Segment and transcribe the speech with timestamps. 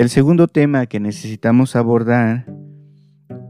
[0.00, 2.46] El segundo tema que necesitamos abordar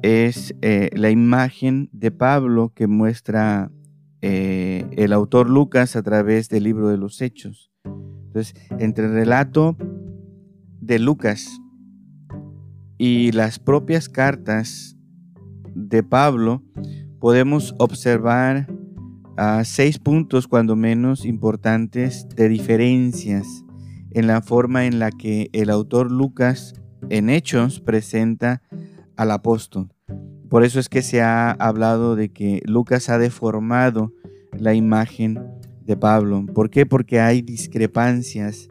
[0.03, 3.71] es eh, la imagen de Pablo que muestra
[4.21, 7.71] eh, el autor Lucas a través del libro de los Hechos.
[7.85, 9.77] Entonces, entre el relato
[10.81, 11.61] de Lucas
[12.99, 14.97] y las propias cartas
[15.77, 16.65] de Pablo,
[17.21, 18.67] podemos observar
[19.63, 23.65] seis puntos, cuando menos importantes, de diferencias
[24.13, 26.75] en la forma en la que el autor Lucas
[27.09, 28.63] en Hechos presenta
[29.17, 29.89] al apóstol.
[30.49, 34.13] Por eso es que se ha hablado de que Lucas ha deformado
[34.59, 35.39] la imagen
[35.83, 36.45] de Pablo.
[36.55, 36.87] ¿Por qué?
[36.87, 38.69] Porque hay discrepancias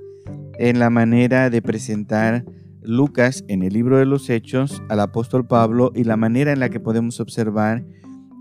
[0.57, 2.45] en la manera de presentar
[2.81, 6.70] Lucas en el libro de los Hechos al apóstol Pablo y la manera en la
[6.70, 7.85] que podemos observar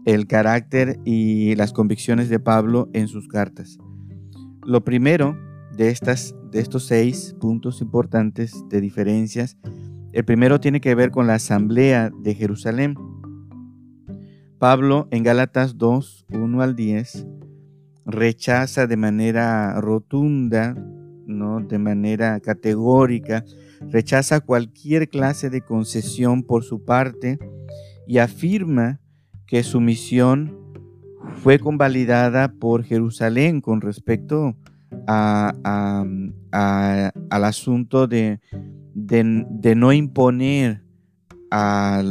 [0.04, 3.78] el carácter y las convicciones de Pablo en sus cartas.
[4.64, 5.36] Lo primero
[5.76, 9.56] de, estas, de estos seis puntos importantes de diferencias,
[10.12, 12.94] el primero tiene que ver con la asamblea de Jerusalén.
[14.58, 17.26] Pablo en Gálatas 2, 1 al 10,
[18.06, 20.74] rechaza de manera rotunda,
[21.26, 21.60] ¿no?
[21.60, 23.44] de manera categórica,
[23.80, 27.38] rechaza cualquier clase de concesión por su parte
[28.06, 29.00] y afirma
[29.46, 30.56] que su misión
[31.42, 34.77] fue convalidada por Jerusalén con respecto a,
[35.08, 36.32] al
[37.30, 38.40] asunto de,
[38.94, 40.84] de, no imponer
[41.50, 42.02] a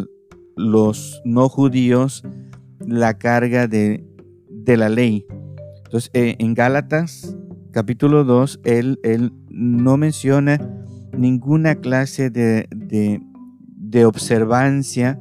[0.55, 2.23] los no judíos
[2.79, 4.03] la carga de,
[4.65, 5.25] la ley.
[5.85, 7.37] Entonces, eh, en Gálatas
[7.71, 10.59] capítulo 2, él, él, no menciona
[11.17, 15.19] ninguna clase de, de observancia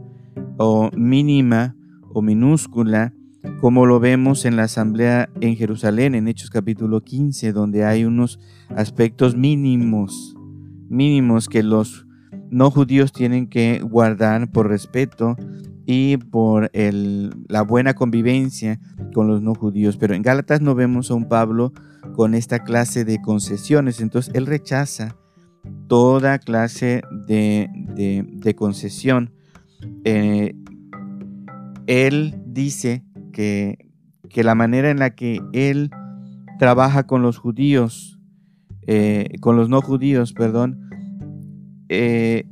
[0.59, 1.77] o mínima
[2.13, 3.13] o minúscula
[3.61, 8.39] como lo vemos en la asamblea en Jerusalén, en Hechos capítulo 15, donde hay unos
[8.75, 10.37] aspectos mínimos,
[10.89, 12.07] mínimos que los
[12.51, 15.37] no judíos tienen que guardar por respeto
[15.87, 18.81] y por la buena convivencia
[19.15, 19.97] con los no judíos.
[19.97, 21.73] Pero en Gálatas no vemos a un Pablo
[22.15, 25.17] con esta clase de concesiones, entonces él rechaza
[25.89, 29.33] toda clase de, concesión.
[30.05, 30.55] Eh,
[31.87, 33.05] él dice
[33.37, 35.91] que, la manera en la que él
[36.59, 38.19] trabaja con los judíos,
[38.87, 40.89] eh, con los no judíos, perdón,
[41.89, 42.47] eh,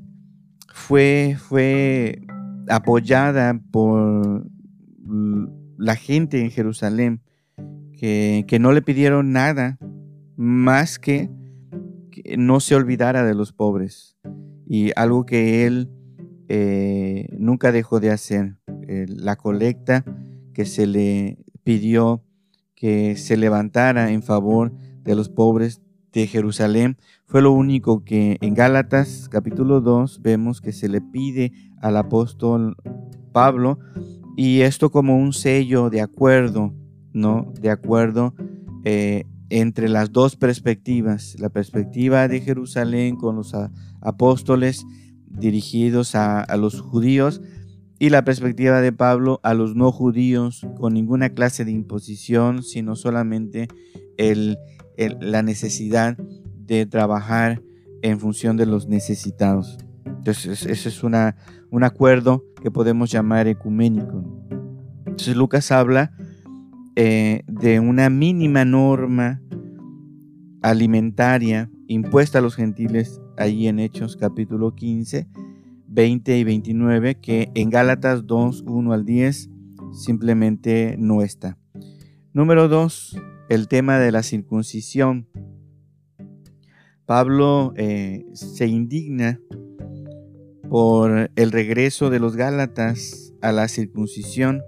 [0.69, 2.21] fue, fue
[2.69, 4.47] apoyada por
[5.79, 7.23] la gente en Jerusalén,
[7.97, 9.79] que, no le pidieron nada
[10.37, 11.31] más que,
[12.11, 14.19] que, no se olvidara de los pobres.
[14.67, 15.91] Y algo que él
[16.49, 20.05] eh, nunca dejó de hacer, la colecta
[20.55, 22.23] que se le pidió
[22.75, 24.73] que se levantara en favor
[25.03, 25.81] de los pobres
[26.13, 26.97] de Jerusalén.
[27.27, 32.77] Fue lo único que en Gálatas capítulo 2 vemos que se le pide al apóstol
[33.33, 33.79] Pablo
[34.37, 36.73] y esto como un sello de acuerdo,
[37.13, 37.53] ¿no?
[37.61, 38.35] De acuerdo
[38.85, 43.55] eh, entre las dos perspectivas, la perspectiva de Jerusalén con los
[44.01, 44.85] apóstoles
[45.27, 47.41] dirigidos a los judíos
[47.99, 52.97] y la perspectiva de Pablo a los no judíos con ninguna clase de imposición, sino
[52.97, 53.69] solamente
[54.17, 54.59] el,
[55.21, 56.17] la necesidad
[56.57, 57.63] de trabajar
[58.03, 59.79] en función de los necesitados.
[60.05, 61.37] Entonces, ese es una,
[61.71, 64.25] un acuerdo que podemos llamar ecuménico.
[65.07, 66.13] Entonces, Lucas habla
[66.97, 69.41] eh, de una mínima norma
[70.63, 75.29] alimentaria impuesta a los gentiles ahí en Hechos capítulo 15
[75.95, 79.49] 20 y 29 que en Gálatas 2, 1 al 10
[79.93, 81.57] simplemente no está.
[82.33, 83.17] Número 2,
[83.49, 85.29] el tema de la circuncisión.
[87.07, 89.39] Pablo eh, se indigna
[90.69, 94.63] por el regreso de los Gálatas a la circuncisión,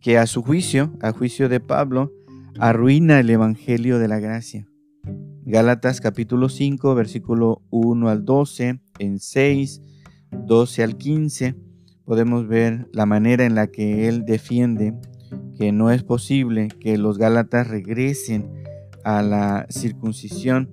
[0.00, 2.12] que a su juicio, a juicio de Pablo,
[2.58, 4.66] arruina el Evangelio de la Gracia.
[5.44, 9.82] Gálatas capítulo 5, versículo 1 al 12, en 6,
[10.32, 11.54] 12 al 15
[12.04, 14.94] podemos ver la manera en la que él defiende
[15.56, 18.50] que no es posible que los Gálatas regresen
[19.04, 20.70] a la circuncisión.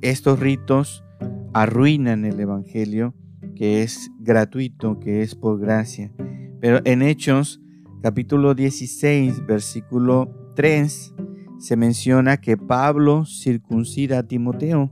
[0.00, 1.04] estos ritos
[1.52, 3.14] arruinan el Evangelio
[3.54, 6.12] que es gratuito, que es por gracia.
[6.60, 7.60] Pero en Hechos
[8.02, 11.14] capítulo 16, versículo 3,
[11.58, 14.90] se menciona que Pablo circuncida a Timoteo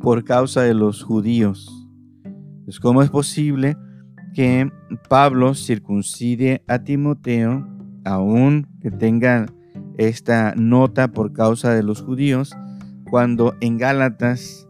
[0.00, 1.81] por causa de los judíos.
[2.80, 3.76] ¿Cómo es posible
[4.34, 4.70] que
[5.08, 7.66] Pablo circuncide a Timoteo,
[8.04, 9.46] aún que tenga
[9.98, 12.54] esta nota por causa de los judíos,
[13.10, 14.66] cuando en Gálatas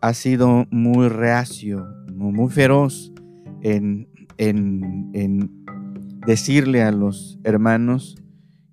[0.00, 3.12] ha sido muy reacio, muy feroz
[3.62, 4.08] en,
[6.26, 8.16] decirle a los hermanos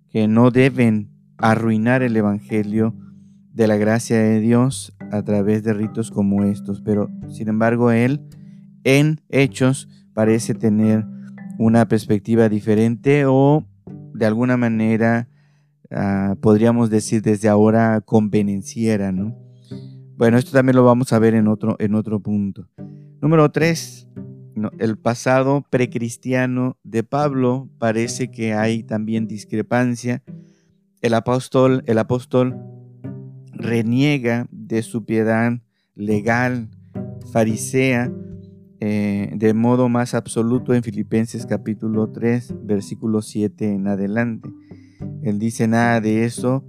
[0.09, 2.95] que no deben arruinar el Evangelio
[3.53, 6.81] de la gracia de Dios a través de ritos como estos.
[6.81, 8.21] Pero, sin embargo, él
[8.83, 11.06] en hechos parece tener
[11.57, 13.66] una perspectiva diferente o
[14.13, 15.28] de alguna manera
[15.92, 19.38] ah, podríamos decir desde ahora convenenciera, ¿no?
[20.18, 22.68] Bueno, esto también lo vamos a ver en otro, en otro punto.
[23.22, 24.07] Número tres,
[24.80, 30.24] el pasado precristiano de Pablo parece que hay también discrepancia.
[31.01, 32.56] El apóstol, el apóstol
[33.54, 35.54] reniega de su piedad
[35.95, 36.69] legal
[37.31, 38.12] farisea
[38.83, 44.50] eh, de modo más absoluto en Filipenses capítulo 3, versículo 7 en adelante.
[45.22, 46.66] Él dice, nada de eso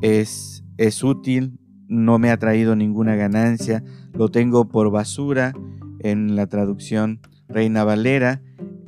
[0.00, 1.58] es, es útil,
[1.88, 3.82] no me ha traído ninguna ganancia,
[4.12, 5.52] lo tengo por basura
[5.98, 8.40] en la traducción Reina Valera,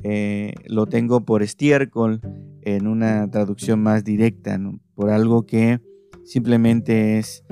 [0.03, 2.21] eh, lo tengo por estiércol
[2.61, 4.57] en una traducción más directa,
[4.95, 5.81] por algo que
[6.23, 7.43] simplemente es,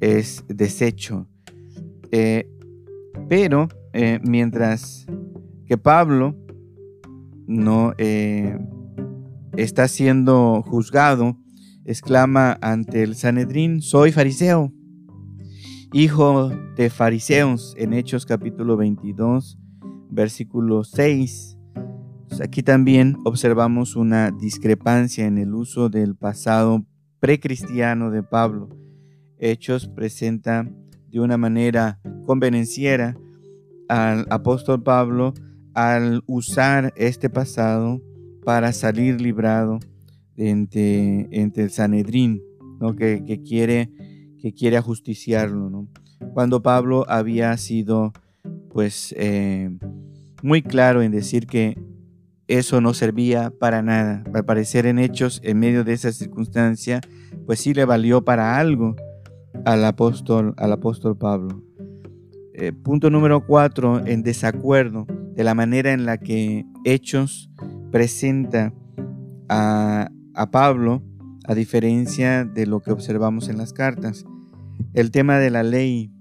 [0.00, 1.28] es desecho.
[2.10, 2.48] Eh,
[3.28, 5.06] pero eh, mientras
[5.66, 6.36] que Pablo
[7.46, 7.94] no
[9.56, 11.38] está siendo juzgado,
[11.86, 14.72] exclama ante el Sanedrín, soy fariseo
[15.94, 19.60] hijo de fariseos, en Hechos capítulo 22,
[20.10, 21.56] versículo 6.
[22.28, 26.84] Pues aquí también observamos una discrepancia en el uso del pasado
[27.20, 28.70] precristiano de Pablo.
[29.38, 30.68] Hechos presenta
[31.12, 33.16] de una manera convenenciera
[33.88, 35.34] al apóstol Pablo
[35.74, 38.00] al usar este pasado
[38.44, 39.80] para salir librado
[40.36, 42.42] entre, el Sanedrín,
[42.80, 42.94] ¿no?
[42.94, 43.90] que, que quiere
[44.44, 45.88] que quiere ajusticiarlo, ¿no?
[46.34, 48.12] Cuando Pablo había sido,
[48.68, 49.70] pues, eh,
[50.42, 51.78] muy claro en decir que
[52.46, 54.22] eso no servía para nada.
[54.34, 57.00] Al parecer en hechos, en medio de esa circunstancia,
[57.46, 58.96] pues sí le valió para algo
[59.64, 61.62] al apóstol, al apóstol Pablo.
[62.56, 67.50] Eh, punto número cuatro, en desacuerdo de la manera en la que Hechos
[67.90, 68.72] presenta
[69.48, 71.02] a, a Pablo,
[71.48, 74.24] a diferencia de lo que observamos en las cartas.
[74.92, 76.12] El tema de la ley,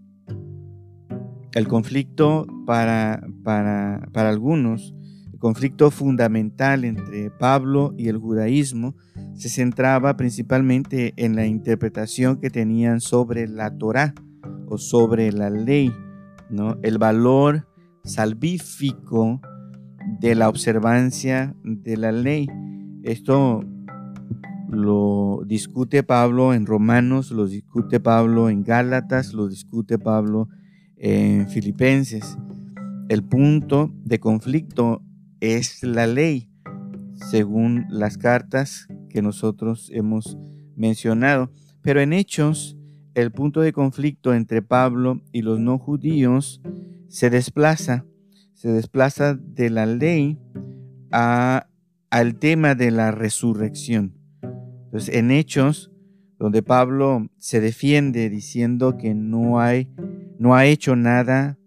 [1.54, 4.96] el conflicto para, para, para algunos,
[5.32, 8.96] el conflicto fundamental entre Pablo y el judaísmo,
[9.36, 14.16] se centraba principalmente en la interpretación que tenían sobre la Torá
[14.68, 15.94] o sobre la ley,
[16.50, 16.78] ¿no?
[16.84, 17.68] el valor
[18.04, 19.42] salvífico
[20.19, 22.48] de la observancia de la ley.
[23.04, 23.63] Esto
[24.69, 30.50] lo discute Pablo en Romanos, lo discute Pablo en Gálatas, lo discute Pablo
[30.98, 32.38] en Filipenses.
[33.10, 35.04] El punto de conflicto
[35.39, 36.50] es la ley,
[37.16, 40.38] según las cartas que nosotros hemos
[40.75, 41.51] mencionado.
[41.81, 42.78] Pero en Hechos,
[43.15, 46.62] el punto de conflicto entre Pablo y los no judíos
[47.07, 48.06] se desplaza,
[48.54, 50.39] se desplaza de la ley
[51.12, 51.68] a,
[52.10, 54.13] al tema de la resurrección.
[54.86, 55.92] Entonces, en Hechos,
[56.39, 59.89] donde Pablo se defiende diciendo que no hay,
[60.39, 61.58] no ha hecho nada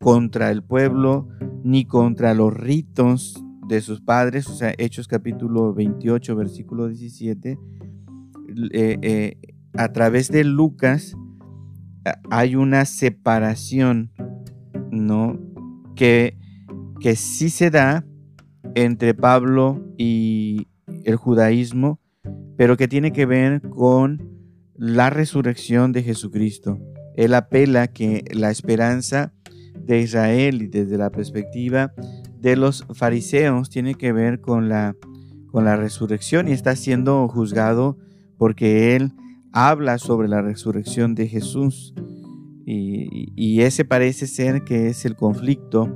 [0.00, 1.28] contra el pueblo
[1.64, 7.58] ni contra los ritos de sus padres, o sea, Hechos capítulo 28, versículo 17,
[8.72, 11.16] eh, eh, a través de Lucas
[12.30, 14.12] hay una separación,
[14.90, 15.38] ¿no?
[15.94, 16.38] Que,
[17.00, 18.06] que sí se da
[18.74, 20.68] entre Pablo y
[21.04, 22.00] el judaísmo,
[22.56, 24.36] pero que tiene que ver con
[24.74, 26.78] la resurrección de Jesucristo.
[27.16, 29.32] Él apela que la esperanza
[29.80, 31.92] de Israel y desde la perspectiva
[32.38, 34.94] de los fariseos tiene que ver con la,
[35.50, 37.96] con la resurrección y está siendo juzgado
[38.36, 39.12] porque él
[39.56, 41.94] habla sobre la resurrección de Jesús.
[42.66, 45.88] Y, ese parece ser que es el conflicto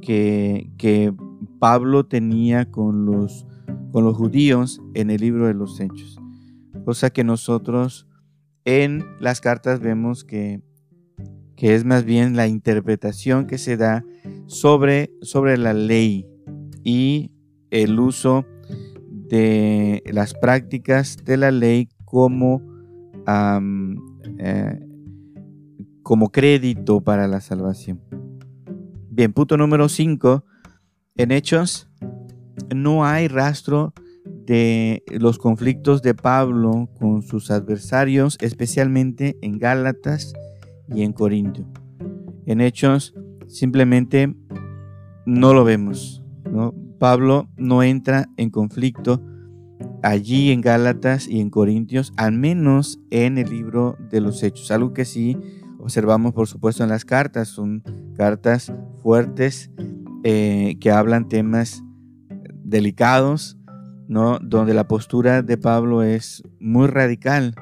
[0.00, 1.12] que, que
[1.58, 3.46] Pablo tenía con los
[3.94, 6.18] con los judíos en el libro de los hechos.
[6.84, 8.08] Cosa que nosotros
[8.64, 10.62] en las cartas vemos que,
[11.54, 14.04] que es más bien la interpretación que se da
[14.46, 16.26] sobre, sobre la ley
[16.82, 17.30] y
[17.70, 18.44] el uso
[19.28, 22.62] de las prácticas de la ley como,
[23.26, 24.80] eh,
[26.02, 28.00] como crédito para la salvación.
[29.10, 30.44] Bien, punto número 5.
[31.16, 31.88] En Hechos
[32.74, 33.92] no hay rastro
[34.46, 40.32] de los conflictos de Pablo con sus adversarios, especialmente en Gálatas
[40.88, 41.66] y en Corintio.
[42.46, 43.14] En Hechos
[43.48, 44.34] simplemente
[45.26, 46.22] no lo vemos.
[46.98, 49.22] Pablo no entra en conflicto
[50.02, 54.70] allí en Gálatas y en Corintios, al menos en el libro de los Hechos.
[54.70, 55.36] Algo que sí
[55.78, 57.48] observamos, por supuesto, en las cartas.
[57.48, 57.82] Son
[58.16, 59.70] cartas fuertes
[60.22, 61.82] eh, que hablan temas
[62.62, 63.58] delicados,
[64.08, 64.38] ¿no?
[64.40, 67.54] donde la postura de Pablo es muy radical.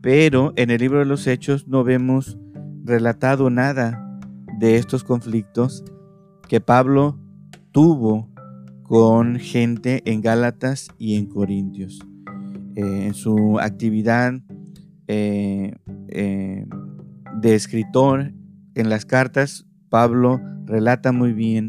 [0.00, 2.38] Pero en el libro de los Hechos no vemos
[2.84, 4.18] relatado nada
[4.58, 5.84] de estos conflictos
[6.48, 7.18] que Pablo
[7.70, 8.29] tuvo
[8.90, 12.00] con gente en Gálatas y en Corintios.
[12.74, 14.34] Eh, en su actividad
[15.06, 15.76] eh,
[16.08, 16.66] eh,
[17.40, 18.32] de escritor
[18.74, 21.68] en las cartas, Pablo relata muy bien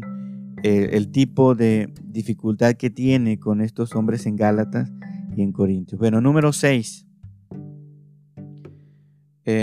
[0.64, 4.90] el tipo de dificultad que tiene con estos hombres en Gálatas
[5.36, 6.00] y en Corintios.
[6.00, 7.06] Bueno, número 6.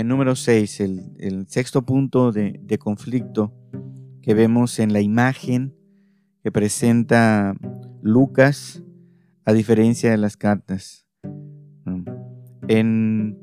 [0.06, 3.52] número 6, el, sexto punto de conflicto
[4.22, 5.74] que vemos en la imagen
[6.42, 7.54] que presenta
[8.02, 8.82] Lucas
[9.44, 11.06] a diferencia de las cartas.
[12.68, 13.38] En,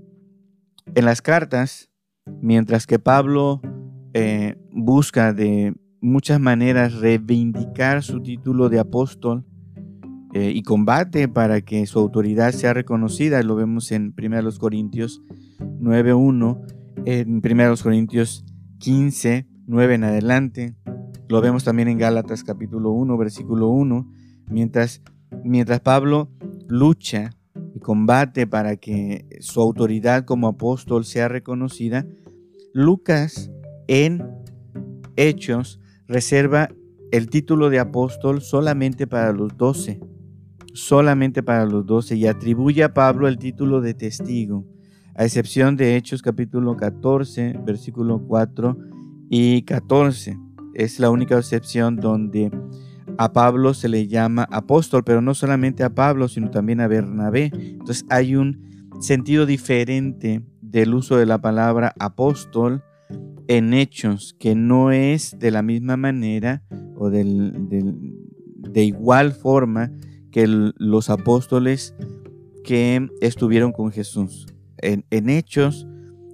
[0.96, 1.90] en las cartas,
[2.42, 3.62] mientras que Pablo
[4.14, 9.46] eh, busca de muchas maneras reivindicar su título de apóstol
[10.34, 15.22] eh, y combate para que su autoridad sea reconocida, lo vemos en 1 Corintios
[15.60, 18.46] 9.1, en 1 Corintios
[18.80, 20.76] 15, 9 en adelante,
[21.30, 24.10] lo vemos también en Gálatas capítulo 1, versículo 1,
[24.50, 25.02] mientras,
[25.44, 26.30] mientras Pablo
[26.68, 27.32] lucha
[27.76, 32.06] y combate para que su autoridad como apóstol sea reconocida,
[32.74, 33.52] Lucas
[33.88, 34.26] en
[35.16, 36.70] Hechos reserva
[37.12, 40.00] el título de apóstol solamente para los doce,
[40.74, 44.66] solamente para los doce, y atribuye a Pablo el título de testigo,
[45.16, 48.78] a excepción de Hechos capítulo 14, versículo 4
[49.30, 50.47] y 14
[50.78, 52.52] es la única excepción donde
[53.18, 57.52] a Pablo se le llama apóstol, pero no solamente a Pablo, sino también a Bernabé.
[57.54, 62.84] Entonces hay un sentido diferente del uso de la palabra apóstol
[63.48, 66.64] en hechos, que no es de la misma manera
[66.96, 69.92] o de igual forma
[70.32, 71.96] que los apóstoles
[72.64, 74.46] que estuvieron con Jesús.
[74.78, 75.88] En, en hechos,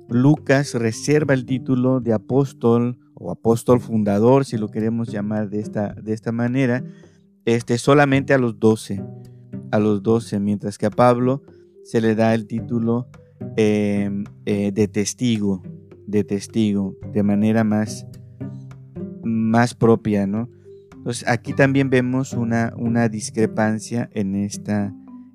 [0.10, 5.94] Lucas reserva el título de apóstol o apóstol fundador, si lo queremos llamar de esta,
[5.94, 6.84] de esta manera,
[7.46, 9.04] este, solamente a los doce,
[9.72, 11.44] a los doce, mientras que a Pablo
[11.84, 13.08] se le da el título
[13.58, 15.62] em, eh, de testigo,
[16.08, 18.06] de testigo, de manera más,
[19.24, 20.50] más propia, ¿no?
[20.96, 24.94] Entonces aquí también vemos una, una discrepancia en esta,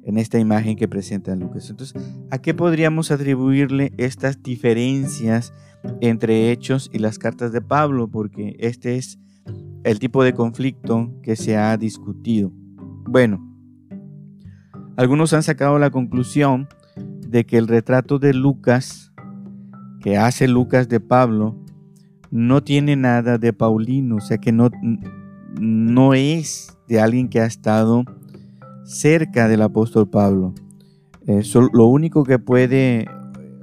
[0.09, 1.69] en esta imagen que presenta Lucas.
[1.69, 5.53] Entonces, ¿a qué podríamos atribuirle estas diferencias
[6.01, 8.09] entre Hechos y las cartas de Pablo?
[8.09, 9.19] Porque este es
[9.85, 12.51] el tipo de conflicto que se ha discutido.
[13.05, 13.47] Bueno,
[14.97, 19.13] algunos han sacado la conclusión de que el retrato de Lucas,
[20.01, 21.55] que hace Lucas de Pablo,
[22.31, 24.71] no tiene nada de Paulino, o sea que no,
[25.61, 28.05] no es de alguien que ha estado
[28.89, 30.55] cerca del apóstol Pablo.
[31.27, 31.43] Eh,
[31.75, 33.07] lo único que puede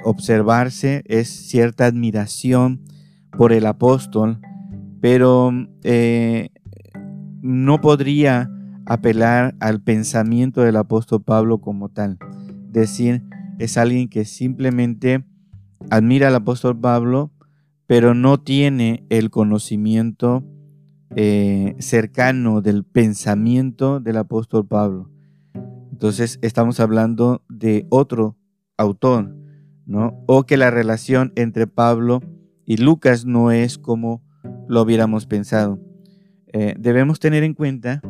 [0.03, 2.82] observarse es cierta admiración
[3.36, 4.39] por el apóstol,
[5.01, 5.51] pero
[5.84, 6.50] eh,
[7.41, 8.51] no podría
[8.86, 12.20] apelar al pensamiento del apóstol Pablo como tal.
[12.72, 13.24] Decir,
[13.58, 15.25] es alguien que simplemente
[15.89, 17.32] admira al apóstol Pablo,
[17.88, 20.44] pero no tiene el conocimiento
[21.15, 25.15] eh, cercano del pensamiento del apóstol Pablo.
[25.96, 28.36] Entonces estamos hablando de otro
[28.75, 29.34] autor,
[29.86, 30.22] ¿no?
[30.28, 32.20] O que la relación entre Pablo
[32.66, 34.22] y Lucas no es como
[34.68, 35.80] lo hubiéramos pensado.
[36.52, 38.02] Eh, debemos tener en cuenta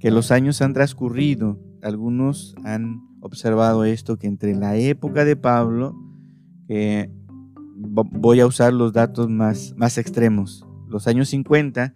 [0.00, 1.60] que los años han transcurrido.
[1.84, 5.94] Algunos han observado esto, que entre la época de Pablo,
[7.76, 11.94] voy a usar los datos más, más extremos, los años 50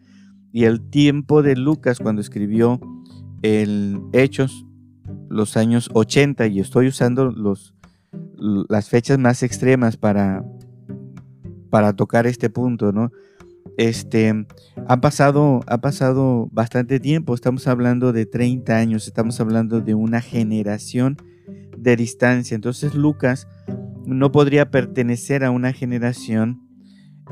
[0.52, 2.78] y el tiempo de Lucas cuando escribió
[3.42, 4.64] el Hechos
[5.38, 7.75] los años 80 y estoy usando los,
[8.68, 10.45] las fechas más extremas para,
[11.71, 13.11] para tocar este punto, ¿no?
[13.76, 14.47] Este,
[14.88, 20.21] ha pasado, ha pasado bastante tiempo, estamos hablando de 30 años, estamos hablando de una
[20.21, 21.16] generación
[21.76, 22.57] de distancia.
[22.57, 23.47] Entonces Lucas
[24.04, 26.61] no podría pertenecer a una generación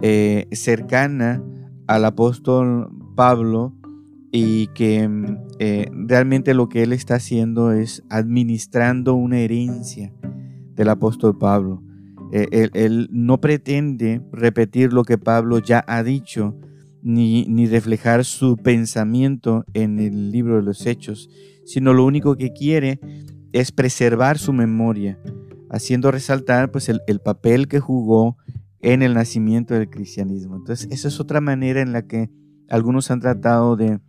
[0.02, 1.42] eh, cercana
[1.88, 3.74] al apóstol Pablo
[4.38, 10.12] y que mm, eh, realmente lo que él está haciendo es administrando una herencia
[10.74, 11.82] del apóstol Pablo.
[12.32, 16.54] Eh, él, no pretende repetir lo que Pablo ya ha dicho,
[17.02, 21.30] ni, ni reflejar su pensamiento en el libro de los Hechos,
[21.64, 23.00] sino lo único que quiere
[23.52, 25.18] es preservar su memoria,
[25.70, 28.36] haciendo resaltar pues, el, el papel que jugó
[28.80, 30.56] en el nacimiento del cristianismo.
[30.56, 32.28] Entonces, esa es otra manera en la que
[32.68, 34.00] algunos han tratado de,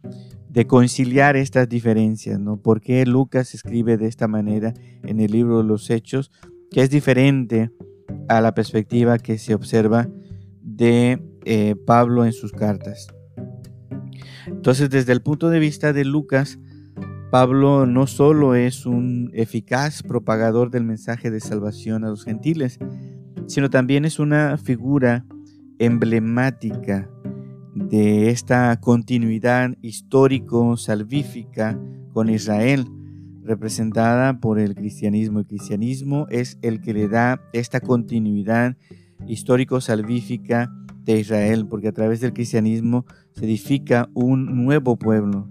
[0.65, 2.57] conciliar estas diferencias, ¿no?
[2.57, 4.73] ¿Por qué Lucas escribe de esta manera
[5.03, 6.31] en el libro de los Hechos,
[6.71, 7.71] que es diferente
[8.27, 10.09] a la perspectiva que se observa
[10.63, 13.07] de eh, Pablo en sus cartas?
[14.47, 16.57] Entonces, desde el punto de vista de Lucas,
[17.29, 22.79] Pablo no solo es un eficaz propagador del mensaje de salvación a los gentiles,
[23.47, 25.25] sino también es una figura
[25.77, 27.09] emblemática
[27.77, 31.79] de esta continuidad histórico-salvífica
[32.11, 32.87] con Israel,
[33.43, 35.39] representada por el cristianismo.
[35.39, 38.75] El cristianismo es el que le da esta continuidad
[39.27, 40.71] histórico-salvífica
[41.05, 45.47] de Israel, porque a través del cristianismo se edifica un nuevo pueblo,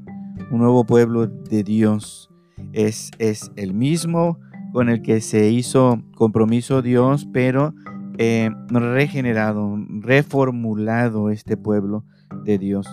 [0.51, 2.31] un nuevo pueblo de Dios.
[2.73, 4.39] Es, es el mismo
[4.73, 7.75] con el que se hizo compromiso Dios, pero
[8.19, 12.05] eh, regenerado, reformulado este pueblo
[12.45, 12.87] de Dios.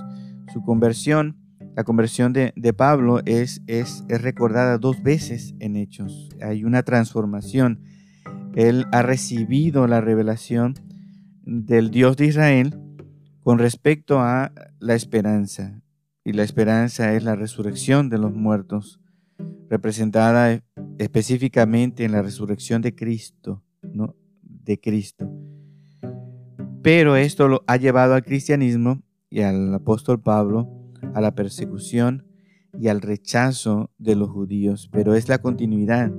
[0.52, 1.38] Su conversión,
[1.76, 6.30] la conversión de, Pablo es, es, es, recordada dos veces en Hechos.
[6.42, 7.82] Hay una transformación.
[8.56, 10.76] Él ha recibido la revelación
[11.44, 12.80] del Dios de Israel
[13.42, 15.82] con respecto a la esperanza.
[16.24, 19.02] Y la esperanza es la resurrección de los muertos,
[19.70, 20.64] representada
[20.98, 24.16] específicamente en la resurrección de Cristo, ¿no?
[24.64, 25.30] De Cristo.
[26.82, 30.70] Pero esto lo ha llevado al cristianismo y al apóstol Pablo
[31.14, 32.26] a la persecución
[32.80, 36.12] y al rechazo de los judíos, pero es la continuidad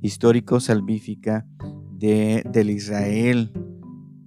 [0.00, 1.46] histórico-salvífica
[1.92, 3.52] de, del Israel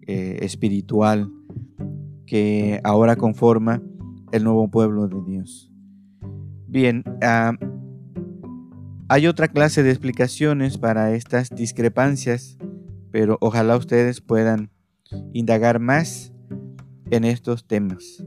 [0.08, 1.32] eh, espiritual
[2.26, 3.82] que ahora conforma
[4.32, 5.72] el nuevo pueblo de Dios.
[6.68, 7.54] Bien, ah,
[9.08, 12.58] hay otra clase de explicaciones para estas discrepancias
[13.14, 14.72] pero ojalá ustedes puedan
[15.34, 16.34] indagar más
[17.12, 18.26] en estos temas.